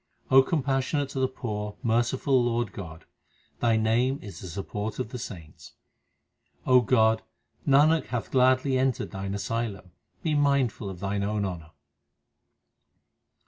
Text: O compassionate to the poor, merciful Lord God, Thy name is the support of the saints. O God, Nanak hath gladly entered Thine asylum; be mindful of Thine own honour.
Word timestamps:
O 0.31 0.41
compassionate 0.41 1.09
to 1.09 1.19
the 1.19 1.27
poor, 1.27 1.75
merciful 1.83 2.43
Lord 2.43 2.71
God, 2.73 3.05
Thy 3.59 3.77
name 3.77 4.17
is 4.23 4.39
the 4.39 4.47
support 4.47 4.97
of 4.97 5.09
the 5.09 5.19
saints. 5.19 5.73
O 6.65 6.81
God, 6.81 7.21
Nanak 7.67 8.07
hath 8.07 8.31
gladly 8.31 8.79
entered 8.79 9.11
Thine 9.11 9.35
asylum; 9.35 9.91
be 10.23 10.33
mindful 10.33 10.89
of 10.89 11.01
Thine 11.01 11.21
own 11.21 11.45
honour. 11.45 11.69